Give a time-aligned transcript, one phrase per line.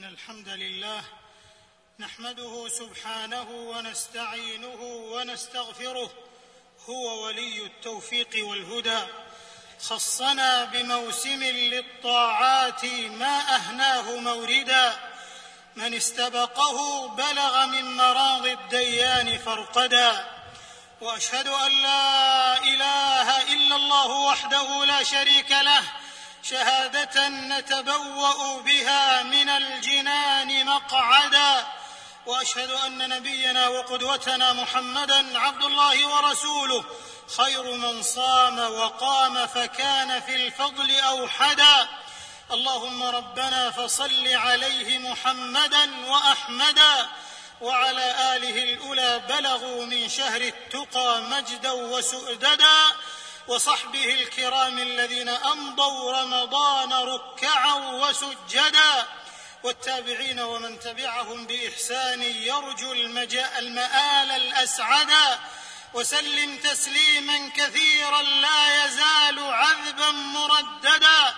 [0.00, 1.02] إن الحمد لله
[1.98, 6.10] نحمده سبحانه ونستعينه ونستغفره
[6.88, 9.00] هو ولي التوفيق والهدى.
[9.80, 12.84] خصنا بموسم للطاعات
[13.20, 15.10] ما أهناه موردا.
[15.76, 20.26] من استبقه بلغ من مراض الديان فرقدا
[21.00, 25.82] وأشهد أن لا إله إلا الله وحده لا شريك له
[26.42, 31.66] شهادة نتبوأ بها من الجنان مقعدا.
[32.26, 36.84] وأشهد أن نبينا وقدوتنا محمدا عبد الله ورسوله
[37.36, 41.88] خير من صام وقام فكان في الفضل أوحدا.
[42.50, 47.08] اللهم ربنا فصل عليه محمدا وأحمدا.
[47.60, 52.92] وعلى آله الأولى بلغوا من شهر التقى مجدا وسؤددا.
[53.50, 59.06] وصحبه الكرام الذين أمضوا رمضان ركعا وسجدا
[59.62, 65.38] والتابعين ومن تبعهم بإحسان يرجو المآل الاسعدا
[65.94, 71.34] وسلم تسليما كثيرا لا يزال عذبا مرددا.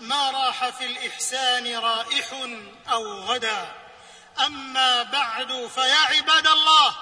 [0.00, 2.32] ما راح في الإحسان رائح
[2.88, 3.74] أو غدا.
[4.46, 6.94] أما بعد فيا عباد الله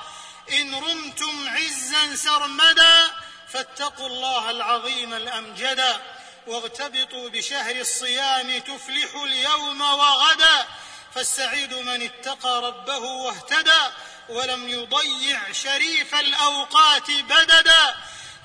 [0.52, 3.15] إن رمتم عزا سرمدا
[3.52, 6.02] فاتقوا الله العظيم الامجدا
[6.46, 10.66] واغتبطوا بشهر الصيام تفلحوا اليوم وغدا
[11.14, 13.82] فالسعيد من اتقى ربه واهتدى
[14.28, 17.94] ولم يضيع شريف الأوقات بددا.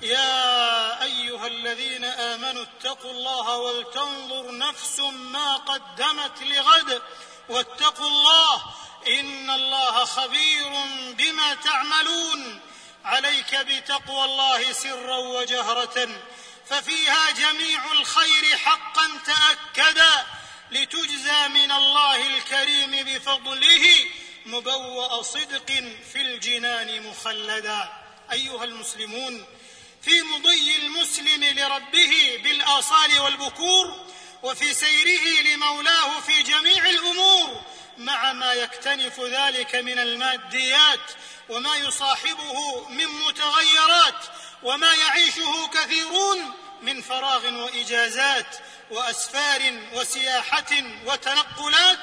[0.02, 7.02] يا أيها الذين آمنوا اتقوا الله ولتنظر نفس ما قدمت لغد
[7.50, 8.64] واتقوا الله
[9.08, 10.70] إن الله خبير
[11.18, 12.71] بما تعملون.
[13.06, 16.10] عليك بتقوى الله سرا وجهرة
[16.70, 20.26] ففيها جميع الخير حقا تأكدا
[20.72, 23.88] لتجزى من الله الكريم بفضله
[24.46, 25.72] مبوأ صدق
[26.14, 27.90] في الجنان مخلدا.
[28.32, 29.46] أيها المسلمون
[30.02, 34.06] في مضي المسلم لربه بالآصال والبكور
[34.44, 37.62] وفي سيره لمولاه في جميع الأمور
[37.98, 41.12] مع ما يكتنف ذلك من الماديات
[41.52, 44.26] وما يصاحبه من متغيرات
[44.64, 48.56] وما يعيشه كثيرون من فراغ وإجازات
[48.92, 52.00] وأسفار وسياحة وتنقلات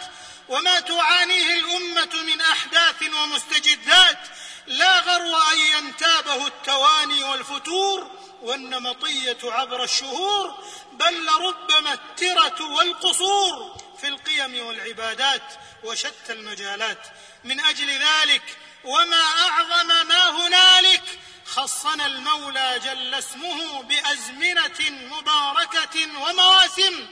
[0.49, 4.19] وما تعانيه الأمة من أحداث ومستجدات
[4.67, 8.11] لا غرو أن ينتابه التواني والفتور
[8.43, 15.43] والنمطية عبر الشهور بل لربما الترة والقصور في القيم والعبادات
[15.85, 16.99] وشتى المجالات.
[17.45, 18.43] من أجل ذلك
[18.85, 21.03] وما أعظم ما هنالك
[21.47, 27.07] خصنا المولى جل اسمه بأزمنة مباركة ومواسم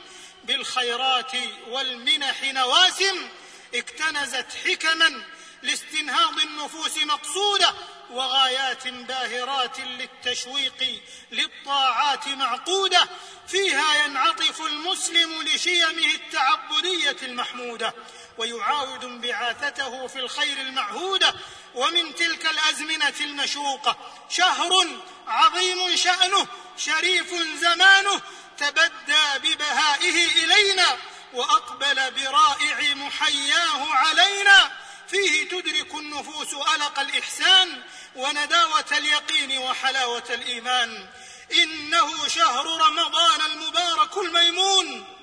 [0.44, 1.32] بالخيرات
[1.68, 3.28] والمنح نواسم
[3.74, 5.22] اكتنزت حكما
[5.62, 7.74] لاستنهاض النفوس مقصودة
[8.10, 11.02] وغايات باهرات للتشويق
[11.32, 13.08] للطاعات معقودة
[13.48, 17.94] فيها ينعطف المسلم لشيمه التعبدية المحمودة
[18.38, 21.34] ويعاود انبعاثته في الخير المعهوده
[21.74, 23.96] ومن تلك الأزمنة المشوقه
[24.28, 24.86] شهر
[25.26, 26.46] عظيم شأنه
[26.78, 28.20] شريف زمانه
[28.58, 30.98] تبدى ببهائه إلينا
[31.32, 34.70] وأقبل برائع محياه علينا.
[35.08, 37.82] فيه تدرك النفوس ألق الإحسان
[38.16, 41.06] ونداوة اليقين وحلاوة الإيمان.
[41.52, 45.15] إنه شهر رمضان المبارك الميمون.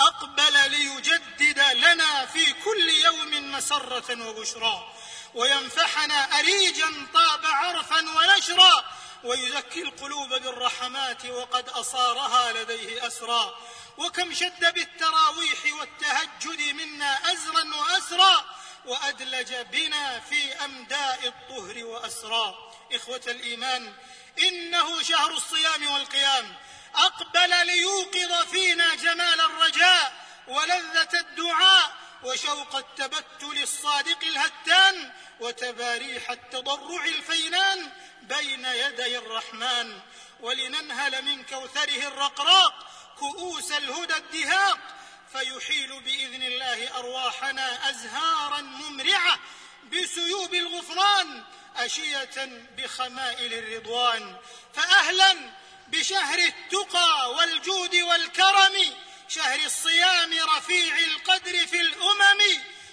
[0.00, 4.92] أقبل ليجدد لنا في كل يوم مسرة وبشرى
[5.34, 8.84] وينفحنا أريجا طاب عرفا ونشرا
[9.24, 13.54] ويزكي القلوب بالرحمات وقد أصارها لديه اسرا
[13.98, 18.44] وكم شد بالتراويح والتهجد منا أزرا وأسرا
[18.86, 23.92] وأدلج بنا في أمداء الطهر واسرا إخوة الإيمان
[24.38, 26.54] إنه شهر الصيام والقيام
[26.94, 30.12] أقبل ليوقظ فينا جمال الرجاء
[30.48, 37.90] ولذة الدعاء وشوق التبتل الصادق الهتان وتباريح التضرع الفينان
[38.22, 40.00] بين يدي الرحمن.
[40.40, 42.86] ولننهل من كوثره الرقراق
[43.18, 44.78] كؤوس الهدى الدهاق
[45.32, 49.38] فيحيل بإذن الله أرواحنا أزهارا ممرعة
[49.92, 51.44] بسيوب الغفران
[51.76, 54.36] أشية بخمائل الرضوان.
[54.74, 55.61] فأهلا
[55.92, 58.94] بشهر التقى والجود والكرم
[59.28, 62.40] شهر الصيام رفيع القدر في الأمم.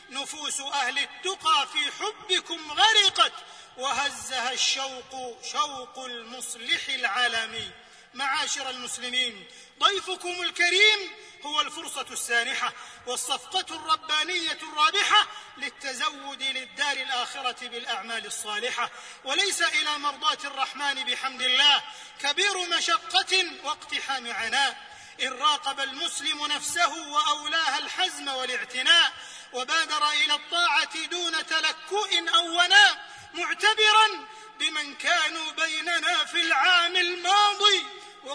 [0.10, 3.34] نفوس أهل التقى في حبكم غرقت
[3.78, 7.72] وهزها الشوق شوق المصلح العالمي.
[8.14, 9.48] معاشر المسلمين
[9.80, 11.12] ضيفكم الكريم
[11.46, 12.74] هو الفرصة السانحة
[13.06, 15.28] والصفقة الربانية الرابحة
[15.58, 18.90] للتزود للدار الآخرة بالأعمال الصالحة.
[19.24, 21.84] وليس إلى مرضاة الرحمن بحمد الله
[22.20, 24.90] كبير مشقة واقتحام عناء.
[25.22, 29.14] إن راقب المسلم نفسه وأولاها الحزم والاعتناء
[29.54, 34.28] وبادر إلى الطاعة دون تلكؤ أو وناء معتبرا
[34.60, 36.26] بمن كانوا بيننا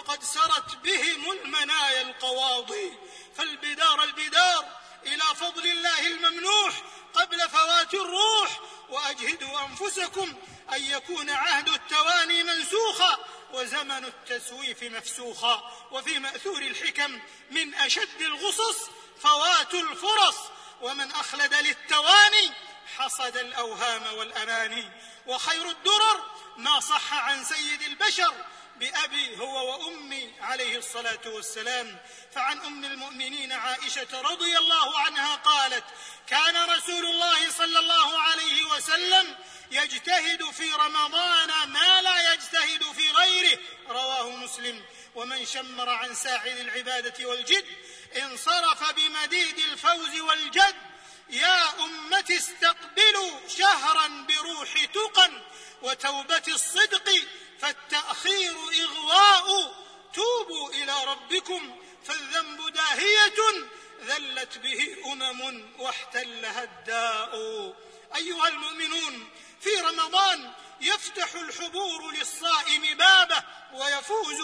[0.07, 2.93] وقد سرت بهم المنايا القواضي.
[3.37, 4.65] فالبدار البدار
[5.05, 6.81] إلى فضل الله الممنوح
[7.13, 8.59] قبل فوات الروح.
[8.89, 10.33] وأجهدوا أنفسكم
[10.73, 13.17] أن يكون عهد التواني منسوخا
[13.53, 15.71] وزمن التسويف مفسوخا.
[15.91, 17.19] وفي مأثور الحكم
[17.51, 18.89] من أشد الغصص
[19.21, 20.37] فوات الفرص.
[20.81, 22.51] ومن أخلد للتواني
[22.97, 24.91] حصد الأوهام والأماني.
[25.27, 26.25] وخير الدرر
[26.57, 28.33] ما صح عن سيد البشر
[28.75, 31.99] بأبي هو وأمي عليه الصلاة والسلام.
[32.35, 35.83] فعن أم المؤمنين عائشة رضي الله عنها قالت
[36.27, 39.35] كان رسول الله صلى الله عليه وسلم
[39.71, 43.59] يجتهد في رمضان ما لا يجتهد في غيره.
[43.89, 44.85] رواه مسلم.
[45.15, 47.65] ومن شمر عن ساحل العبادة والجد
[48.15, 50.75] انصرف بمديد الفوز والجد
[51.29, 55.31] يا أمة استقبلوا شهرا بروح تقى
[55.81, 57.09] وتوبة الصدق.
[57.61, 59.75] فالتأخير إغواء.
[60.13, 63.67] توبوا إلى ربكم فالذنب داهية.
[64.05, 67.35] ذلت به أمم واحتلها الداء.
[68.15, 69.29] أيها المؤمنون
[69.61, 73.43] في رمضان يفتح الحبور للصائم بابه
[73.73, 74.41] ويفوز.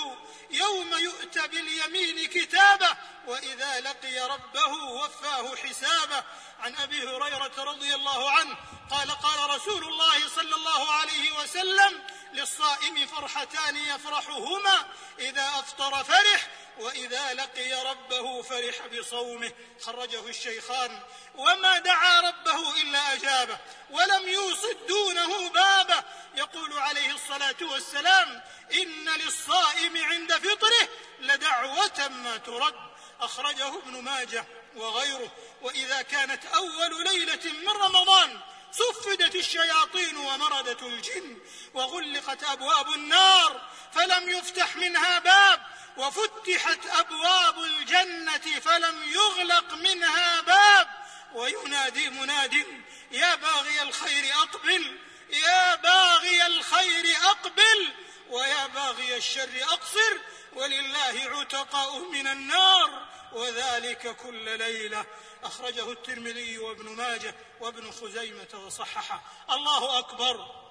[0.52, 2.98] يوم يؤتى باليمين كتابه
[3.28, 6.24] وإذا لقي ربه وفاه حسابه.
[6.60, 8.58] عن أبي هريرة رضي الله عنه
[8.92, 14.86] قال قال رسول الله صلى الله عليه وسلم للصائم فرحتان يفرحهما
[15.20, 16.48] إذا أفطر فرح
[16.78, 19.52] وإذا لقي ربه فرح بصومه.
[19.82, 21.00] خرجه الشيخان.
[21.36, 23.58] وما دعا ربه إلا أجابه
[23.90, 26.04] ولم يوصد دونه بابه.
[26.36, 28.42] يقول عليه الصلاة والسلام
[28.74, 30.90] إن للصائم عند فطره
[31.20, 32.92] لدعوة ما ترد.
[33.22, 34.46] أخرجه ابن ماجه
[34.76, 35.32] وغيره.
[35.62, 38.40] وإذا كانت أول ليلة من رمضان
[38.72, 41.38] صفدت الشياطين ومردت الجن
[41.74, 43.62] وغلقت أبواب النار
[43.94, 45.62] فلم يفتح منها باب
[45.98, 50.88] وفتحت أبواب الجنة فلم يغلق منها باب.
[51.34, 52.66] وينادي مناد
[53.12, 57.94] يا باغي الخير أقبل يا باغي الخير أقبل
[58.30, 60.18] ويا باغي الشر أقصر
[60.54, 63.08] ولله عتقاء من النار.
[63.34, 65.06] وذلك كل ليلة.
[65.44, 69.22] أخرجه الترمذي وابن ماجه وابن خزيمة وصححه.
[69.50, 70.62] الله أكبر.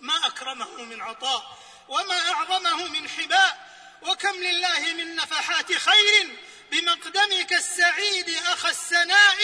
[0.00, 1.58] ما أكرمه من عطاء
[1.88, 3.70] وما أعظمه من حباء.
[4.02, 6.36] وكم لله من نفحات خير
[6.70, 9.38] بمقدمك السعيد أخ السناء.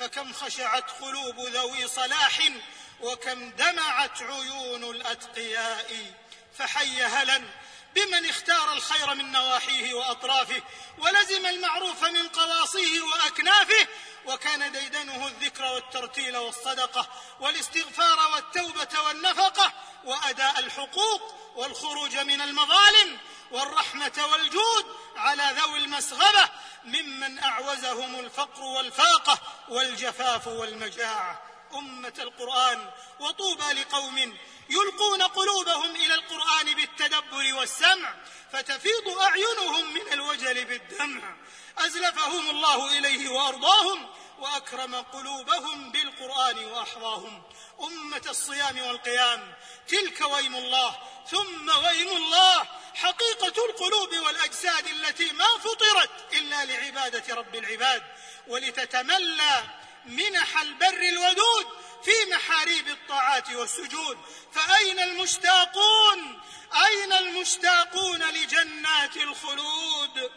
[0.00, 2.52] فكم خشعت قلوب ذوي صلاح
[3.00, 6.14] وكم دمعت عيون الأتقياء.
[6.58, 7.42] فحي هلا
[7.94, 10.62] بمن اختار الخير من نواحيه وأطرافه
[10.98, 13.86] ولزم المعروف من قواصيه وأكنافه
[14.26, 17.08] وكان ديدنه الذكر والترتيل والصدقة
[17.40, 19.72] والاستغفار والتوبة والنفقة
[20.04, 23.18] وأداء الحقوق والخروج من المظالم
[23.50, 26.48] والرحمة والجود على ذوي المسغبة
[26.84, 31.51] ممن أعوزهم الفقر والفاقة والجفاف والمجاعة.
[31.74, 34.36] أمة القرآن وطوبى لقوم
[34.70, 38.14] يلقون قلوبهم إلى القرآن بالتدبر والسمع
[38.52, 41.36] فتفيض أعينهم من الوجل بالدمع.
[41.78, 47.42] أزلفهم الله إليه وأرضاهم وأكرم قلوبهم بالقرآن واحظاهم
[47.80, 49.54] أمة الصيام والقيام
[49.88, 50.98] تلك ويم الله
[51.30, 58.02] ثم ويم الله حقيقة القلوب والأجساد التي ما فطرت إلا لعبادة رب العباد.
[58.48, 59.64] ولتتملى
[60.06, 61.66] منح البر الودود
[62.04, 64.18] في محاريب الطاعات والسجود.
[64.52, 66.40] فأين المشتاقون؟
[66.86, 70.30] أين المشتاقون لجنات الخلود؟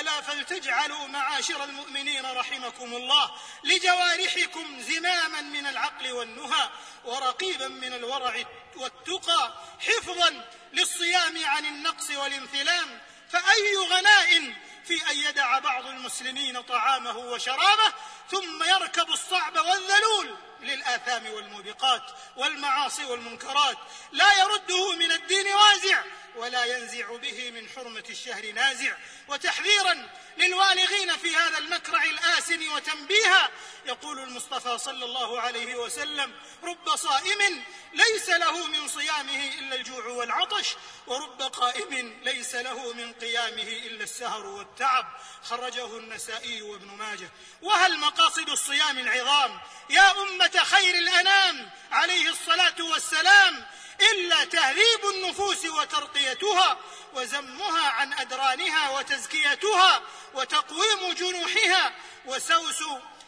[0.00, 3.30] ألا فلتجعلوا معاشر المؤمنين رحمكم الله
[3.64, 6.70] لجوارحكم زماما من العقل والنهى
[7.04, 8.44] ورقيبا من الورع
[8.76, 13.00] والتقى حفظا للصيام عن النقص والانثلام.
[13.30, 17.92] فأي غناء في أن يدع بعض المسلمين طعامه وشرابه
[18.30, 22.02] ثم يركب الصعب والذلول للآثام والموبقات
[22.36, 23.78] والمعاصي والمنكرات.
[24.12, 26.02] لا يرده من الدين وازع.
[26.38, 28.96] ولا ينزع به من حرمة الشهر نازع.
[29.28, 33.50] وتحذيرا للوالغين في هذا المكرع الآسن وتنبيها.
[33.86, 40.66] يقول المصطفى صلى الله عليه وسلم رب صائم ليس له من صيامه إلا الجوع والعطش
[41.06, 45.06] ورب قائم ليس له من قيامه إلا السهر والتعب.
[45.42, 47.30] خرجه النسائي وابن ماجه.
[47.62, 53.47] وهل مقاصد الصيام العظام؟ يا أمة خير الأنام عليه الصلاة والسلام
[54.48, 56.78] تهذيب النفوس وترقيتها
[57.14, 60.02] وزمها عن أدرانها وتزكيتها
[60.34, 61.94] وتقويم جنوحها
[62.26, 62.82] وسوس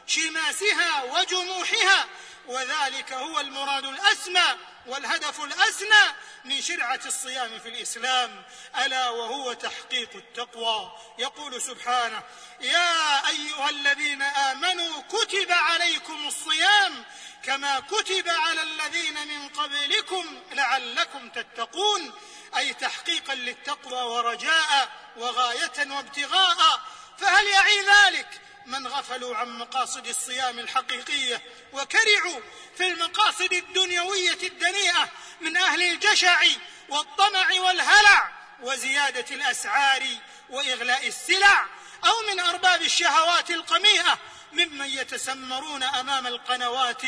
[0.07, 2.07] شماسها وجموحها
[2.51, 6.15] وذلك هو المراد الأسمى والهدف الاسنى
[6.45, 8.43] من شرعة الصيام في الإسلام.
[8.79, 10.93] ألا وهو تحقيق التقوى.
[11.19, 12.23] يقول سبحانه
[12.61, 17.05] يا أيها الذين آمنوا كتب عليكم الصيام
[17.43, 22.13] كما كتب على الذين من قبلكم لعلكم تتقون
[22.57, 26.81] أي تحقيقا للتقوى ورجاء وغاية وابتغاء.
[27.19, 32.41] فهل يعي ذلك؟ من غفلوا عن مقاصد الصيام الحقيقية وكرعوا
[32.77, 35.09] في المقاصد الدنيوية الدنيئة
[35.41, 36.43] من أهل الجشع
[36.89, 40.03] والطمع والهلع وزيادة الأسعار
[40.51, 41.67] وإغلاء السلع
[42.05, 44.19] أو من أرباب الشهوات القميئة
[44.53, 47.03] ممن يتسمرون أمام القنوات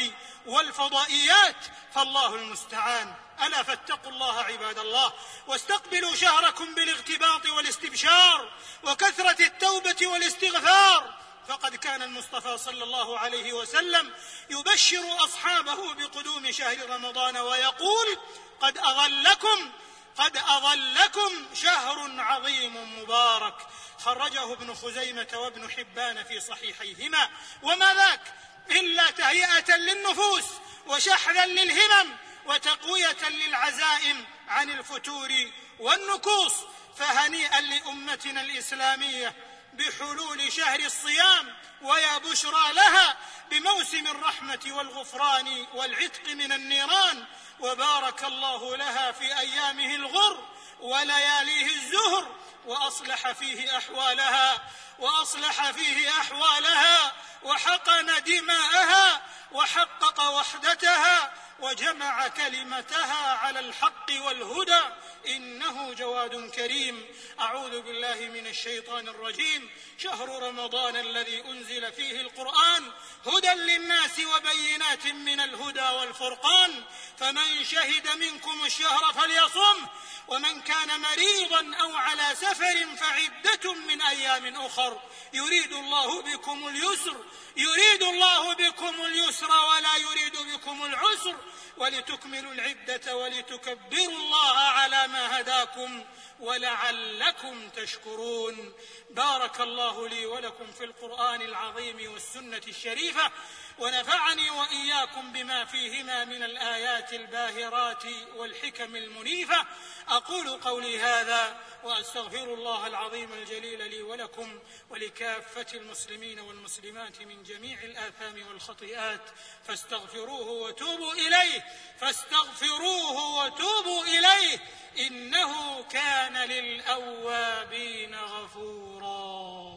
[0.46, 1.56] والفضائيات
[1.94, 3.14] فالله المستعان.
[3.46, 5.12] ألا فاتقوا الله عباد الله
[5.46, 11.14] واستقبلوا شهركم بالاغتباط والاستبشار وكثرة التوبة والاستغفار
[11.48, 14.12] فقد كان المصطفى صلى الله عليه وسلم
[14.50, 18.18] يبشر أصحابه بقدوم شهر رمضان ويقول
[18.60, 19.72] قد أظلكم
[20.16, 23.54] قد أظلكم شهر عظيم مبارك.
[23.98, 27.28] خرجه ابن خزيمة وابن حبان في صحيحيهما.
[27.62, 28.34] وما ذاك؟
[28.70, 30.44] إلا تهيئة للنفوس
[30.86, 35.32] وشحذا للهمم وتقوية للعزائم عن الفتور
[35.78, 36.54] والنكوص.
[36.96, 39.34] فهنيئا لأمتنا الإسلامية
[39.72, 43.16] بحلول شهر الصيام ويا بشرى لها
[43.50, 47.24] بموسم الرحمة والغفران والعتق من النيران
[47.60, 50.48] وبارك الله لها في أيامه الغر
[50.80, 52.34] ولياليه الزهر
[52.66, 54.62] وأصلح فيه أحوالها
[54.98, 57.12] وأصلح فيه أحوالها
[57.42, 64.82] وحقن دماءها وحقق وحدتها وجمع كلمتها على الحق والهدى.
[65.26, 67.06] إنه جواد كريم.
[67.40, 69.70] أعوذ بالله من الشيطان الرجيم.
[69.98, 72.92] شهر رمضان الذي أنزل فيه القرآن
[73.26, 76.84] هدى للناس وبينات من الهدى والفرقان.
[77.18, 79.86] فمن شهد منكم الشهر فليصم.
[80.28, 85.00] ومن كان مريضا أو على سفر فعدة من أيام أخر.
[85.32, 87.24] يريد الله بكم اليسر.
[87.56, 91.36] يريد الله بكم اليسر ولا يريد بكم العسر
[91.76, 96.04] ولتكملوا العدة ولتكبروا الله على ما هداكم
[96.40, 98.72] ولعلكم تشكرون.
[99.10, 103.32] بارك الله لي ولكم في القرآن العظيم والسنة الشريفة.
[103.78, 108.04] ونفعني وإياكم بما فيهما من الآيات الباهرات
[108.36, 109.66] والحكم المنيفة.
[110.08, 114.58] أقول قولي هذا وأستغفر الله العظيم الجليل لي ولكم
[114.90, 119.30] ولكافة المسلمين والمسلمات من جميع الآثام والخطيئات.
[119.68, 121.64] فاستغفروه وتوبوا إليه.
[122.00, 124.58] فاستغفروه وتوبوا إليه.
[124.98, 129.71] إنه كان للأوابين غفورا.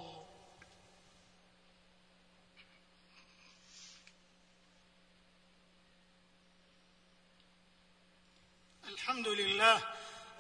[9.06, 9.82] الحمد لله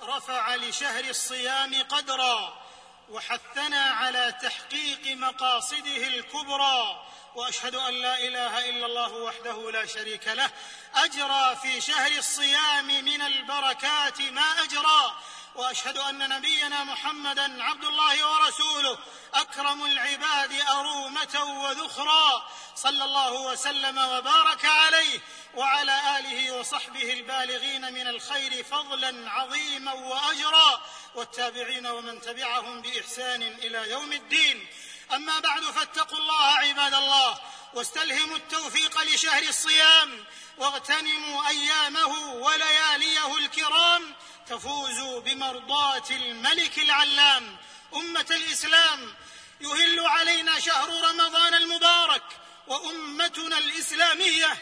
[0.01, 2.61] رفع لشهر الصيام قدرا
[3.09, 7.05] وحثنا على تحقيق مقاصده الكبرى
[7.35, 10.49] وأشهد أن لا إله إلا الله وحده لا شريك له
[10.95, 15.15] أجرى في شهر الصيام من البركات ما أجرى
[15.55, 18.97] وأشهد أن نبينا محمدا عبد الله ورسوله.
[19.33, 22.47] أكرم العباد أرومة وذخرا.
[22.75, 25.19] صلى الله وسلم وبارك عليه
[25.55, 30.81] وعلى آله وصحبه البالغين من الخير فضلا عظيما واجرا.
[31.15, 34.67] والتابعين ومن تبعهم بإحسان إلى يوم الدين.
[35.13, 37.37] أما بعد فاتقوا الله عباد الله
[37.73, 40.25] واستلهموا التوفيق لشهر الصيام
[40.57, 44.15] واغتنموا أيامه ولياليه الكرام
[44.49, 47.57] تفوزوا بمرضاة الملك العلام.
[47.93, 49.13] أمة الإسلام
[49.61, 52.23] يهل علينا شهر رمضان المبارك
[52.67, 54.57] وأمتنا الإسلامية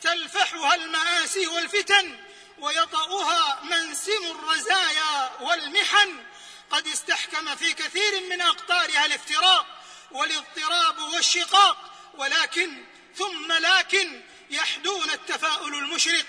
[0.00, 2.18] تلفحها المآسي والفتن
[2.58, 6.24] ويطأها منسم الرزايا والمحن.
[6.70, 9.66] قد استحكم في كثير من أقطارها الافتراق
[10.10, 12.84] والاضطراب والشقاق ولكن
[13.16, 16.24] ثم لكن يحدون التفاؤل المشرق.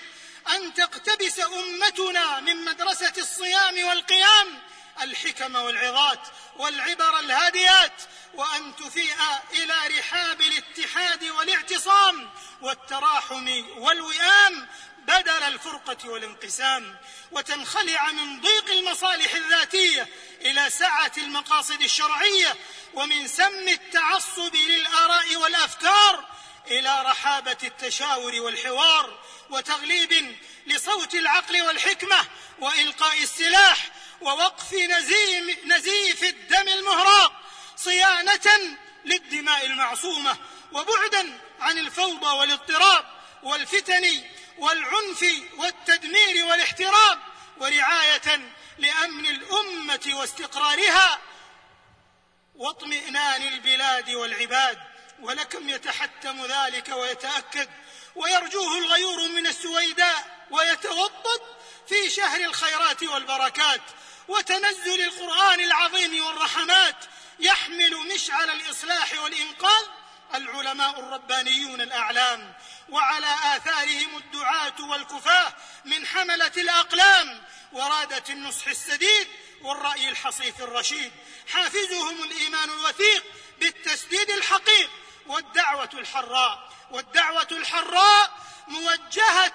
[0.54, 4.62] أن تقتبس أمتنا من مدرسة الصيام والقيام
[5.02, 6.20] الحكم والعظات
[6.56, 8.02] والعبر الهاديات
[8.34, 9.16] وأن تفيء
[9.52, 12.30] إلى رحاب الاتحاد والاعتصام
[12.62, 16.96] والتراحم والوئام بدل الفرقة والانقسام.
[17.32, 20.08] وتنخلع من ضيق المصالح الذاتية
[20.40, 22.56] إلى سعة المقاصد الشرعية
[22.94, 26.24] ومن سم التعصب للآراء والأفكار
[26.66, 29.18] إلى رحابة التشاور والحوار
[29.50, 30.36] وتغليب
[30.66, 32.26] لصوت العقل والحكمة
[32.58, 37.32] وإلقاء السلاح ووقف نزيم نزيف الدم المهراق
[37.76, 40.36] صيانة للدماء المعصومة
[40.72, 43.04] وبعدا عن الفوضى والاضطراب
[43.42, 44.22] والفتن
[44.58, 45.24] والعنف
[45.56, 47.18] والتدمير والاحتراب
[47.58, 48.40] ورعاية
[48.78, 51.18] لأمن الأمة واستقرارها
[52.54, 54.78] واطمئنان البلاد والعباد.
[55.20, 57.68] ولكم يتحتم ذلك ويتأكد
[58.16, 61.40] ويرجوه الغيور من السويداء ويتوطد
[61.88, 63.82] في شهر الخيرات والبركات
[64.28, 66.96] وتنزل القرآن العظيم والرحمات
[67.38, 69.86] يحمل مشعل الإصلاح والإنقاذ
[70.34, 72.54] العلماء الربانيون الأعلام
[72.88, 75.52] وعلى آثارهم الدعاة والكفاة
[75.84, 77.42] من حملة الأقلام
[77.72, 79.28] ورادة النصح السديد
[79.62, 81.12] والرأي الحصيف الرشيد.
[81.52, 83.24] حافزهم الإيمان الوثيق
[83.58, 84.90] بالتسديد الحقيق
[85.26, 86.75] والدعوة الحراء.
[86.90, 88.30] والدعوة الحراء
[88.68, 89.54] موجهة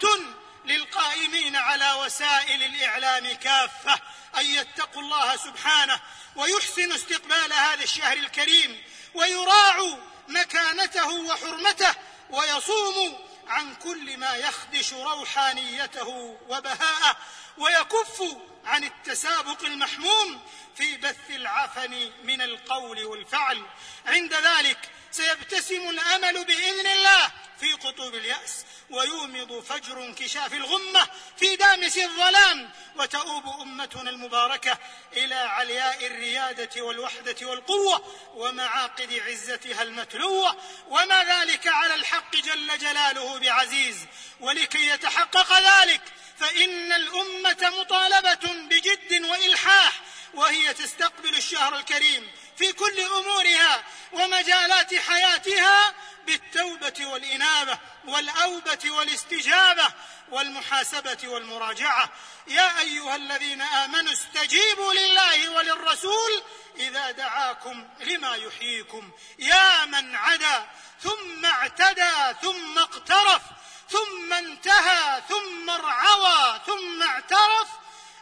[0.65, 3.99] للقائمين على وسائل الإعلام كافة
[4.37, 5.99] أن يتقوا الله سبحانه
[6.35, 8.83] ويحسنوا استقبال هذا الشهر الكريم
[9.13, 9.97] ويراعوا
[10.27, 11.95] مكانته وحرمته
[12.29, 17.17] ويصوم عن كل ما يخدش روحانيته وبهاءه
[17.57, 18.23] ويكف
[18.65, 20.41] عن التسابق المحموم
[20.75, 23.65] في بث العفن من القول والفعل.
[24.05, 31.97] عند ذلك سيبتسم الأمل بإذن الله في قطوب اليأس ويومض فجر انكشاف الغمة في دامس
[31.97, 34.77] الظلام وتؤوب امتنا المباركة
[35.13, 40.57] إلى علياء الريادة والوحدة والقوة ومعاقد عزتها المتلوة.
[40.87, 43.97] وما ذلك على الحق جل جلاله بعزيز
[44.39, 46.01] ولكي يتحقق ذلك
[46.39, 50.01] فإن الأمة مطالبة بجد وإلحاح
[50.33, 55.93] وهي تستقبل الشهر الكريم في كل أمورها ومجالات حياتها
[56.25, 59.93] بالتوبة والإنابة والأوبة والاستجابة
[60.29, 62.09] والمحاسبة والمراجعة.
[62.47, 66.43] يا أيها الذين آمنوا استجيبوا لله وللرسول
[66.75, 69.11] إذا دعاكم لما يحييكم.
[69.39, 70.67] يا من عدا
[71.03, 73.41] ثم اعتدى ثم اقترف
[73.89, 77.67] ثم انتهى ثم ارعوى ثم اعترف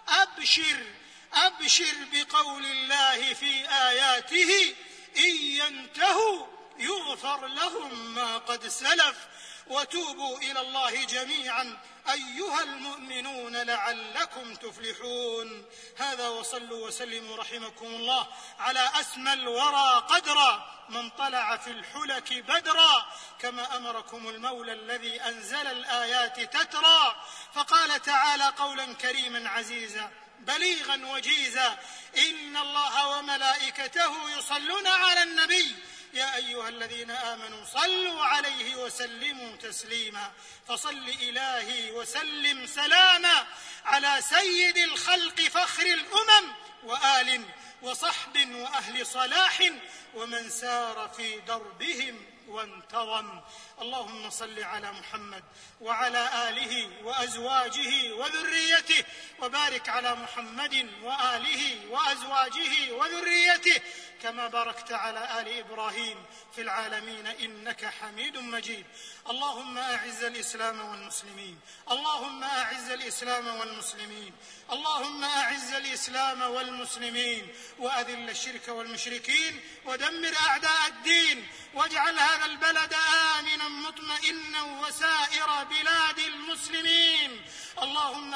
[0.07, 0.85] أبشر
[1.33, 4.75] أبشر بقول الله في آياته
[5.17, 6.47] إن ينتهوا
[6.79, 9.15] يغفر لهم ما قد سلف.
[9.67, 11.77] وتوبوا إلى الله جميعا
[12.09, 15.65] أيها المؤمنون لعلكم تفلحون.
[15.97, 18.27] هذا وصلوا وسلموا رحمكم الله
[18.59, 23.05] على أسمى الورى قدرا من طلع في الحلك بدرا.
[23.39, 27.15] كما أمركم المولى الذي أنزل الآيات تترى
[27.53, 31.79] فقال تعالى قولا كريما عزيزا بليغا وجيزا.
[32.17, 35.75] إن الله وملائكته يصلون على النبي.
[36.13, 40.31] يا أيها الذين آمنوا صلوا عليه وسلموا تسليما.
[40.67, 43.47] فصل إلهي وسلم سلاما
[43.85, 47.45] على سيد الخلق فخر الأمم وآل
[47.81, 49.71] وصحب وأهل صلاح
[50.13, 53.41] ومن سار في دربهم وانتظم.
[53.81, 55.43] اللهم صل على محمد
[55.81, 59.03] وعلى آله وأزواجه وذريته
[59.39, 63.81] وبارك على محمد وآله وأزواجه وذريته
[64.23, 68.85] كما باركت على آل إبراهيم في العالمين إنك حميد مجيد.
[69.29, 71.59] اللهم أعز الإسلام والمسلمين.
[71.91, 74.33] اللهم أعز الإسلام والمسلمين.
[74.71, 77.47] اللهم أعز الإسلام والمسلمين.
[77.79, 79.61] وأذل الشرك والمشركين.
[79.85, 81.47] ودمر أعداء الدين.
[81.73, 82.93] واجعل هذا البلد
[83.39, 87.45] آمنا مطمئنا وسائر بلاد المسلمين.
[87.81, 88.33] اللهم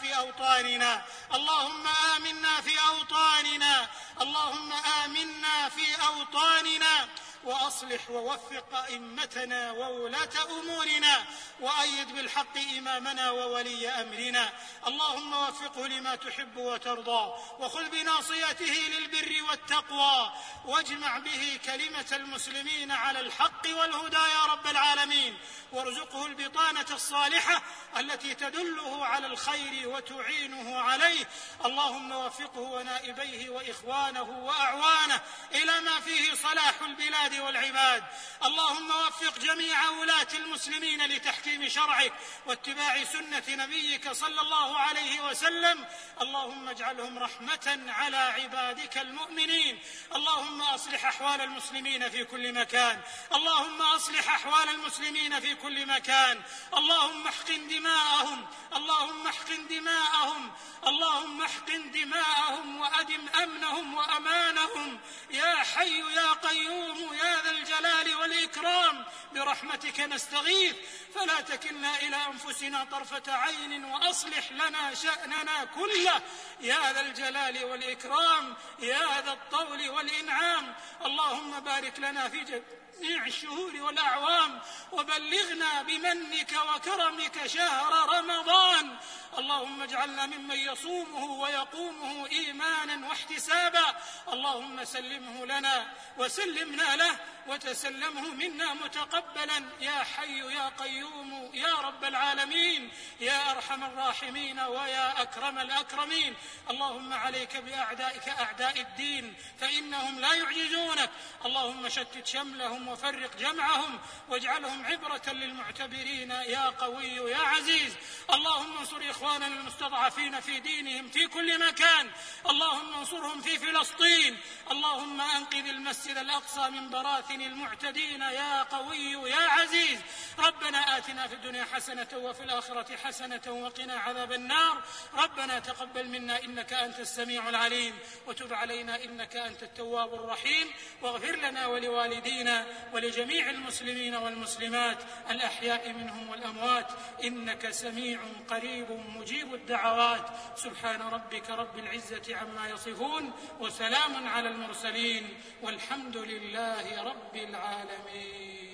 [0.00, 1.02] في أوطاننا.
[1.34, 3.88] اللهم آمنا في أوطاننا.
[4.20, 7.08] اللهم آمنا في أوطاننا.
[7.46, 10.30] وأصلح ووفق ائمتنا وولاة
[10.60, 11.24] أمورنا
[11.60, 14.52] وأيد بالحق إمامنا وولي أمرنا.
[14.86, 20.32] اللهم وفقه لما تحب وترضى وخذ بناصيته للبر والتقوى
[20.64, 25.38] واجمع به كلمة المسلمين على الحق والهدى يا رب العالمين.
[25.72, 27.62] وارزقه البطانة الصالحة
[27.96, 31.28] التي تدله على الخير وتعينه عليه.
[31.64, 35.20] اللهم وفقه ونائبيه وإخوانه وأعوانه
[35.52, 38.04] إلى ما فيه صلاح البلاد والعباد.
[38.44, 42.12] اللهم وفق جميع ولاة المسلمين لتحكيم شرعك
[42.46, 45.86] واتباع سنة نبيك صلى الله عليه وسلم.
[46.20, 49.78] اللهم اجعلهم رحمة على عبادك المؤمنين.
[50.14, 53.00] اللهم أصلح أحوال المسلمين في كل مكان.
[53.34, 56.42] اللهم أصلح أحوال المسلمين في كل مكان.
[56.76, 58.46] اللهم احقن دماءهم.
[58.76, 60.52] اللهم احقن دماءهم.
[60.86, 65.00] اللهم احقن دماءهم وأدم أمنهم وأمانهم.
[65.30, 70.76] يا حي يا قيوم يا ذا الجلال والإكرام برحمتك نستغيث.
[71.14, 76.22] فلا تكلنا إلى أنفسنا طرفة عين وأصلح لنا شأننا كله.
[76.60, 80.74] يا ذا الجلال والإكرام يا ذا الطول والإنعام.
[81.04, 82.62] اللهم بارك لنا في
[83.00, 84.60] جميع الشهور والأعوام
[84.92, 88.96] وبلغنا بمنك وكرمك شهر رمضان.
[89.38, 93.96] اللهم اجعلنا ممن يصومه ويقومه إيمانا واحتسابا.
[94.32, 99.64] اللهم سلمه لنا وسلمنا له وتسلمه منا متقبلا.
[99.80, 106.34] يا حي يا قيوم يا رب العالمين يا أرحم الراحمين ويا أكرم الأكرمين.
[106.70, 111.10] اللهم عليك بأعدائك أعداء الدين فإنهم لا يعجزونك.
[111.44, 116.30] اللهم شتت شملهم وفرق جمعهم واجعلهم عبرة للمعتبرين.
[116.30, 117.92] يا قوي يا عزيز
[118.34, 122.10] اللهم انصر إخواننا المستضعفين في دينهم في كل مكان.
[122.50, 124.40] اللهم انصرهم في فلسطين.
[124.70, 126.88] اللهم أنقذ المسجد الأقصى من
[127.36, 129.98] براثن المعتدين يا قوي يا عزيز.
[130.38, 134.82] ربنا آتنا في الدنيا حسنة وفي الآخرة حسنة وقنا عذاب النار.
[135.14, 137.98] ربنا تقبل منا إنك أنت السميع العليم.
[138.26, 140.68] وتب علينا إنك أنت التواب الرحيم.
[141.02, 144.98] واغفر لنا ولوالدينا ولجميع المسلمين والمسلمات
[145.30, 146.88] الأحياء منهم والأموات.
[147.24, 150.26] إنك سميع قريب مجيب الدعوات.
[150.56, 153.32] سبحان ربك رب العزة عما يصفون.
[153.60, 155.40] وسلام على المرسلين.
[155.62, 158.65] والحمد لله رب العالمين.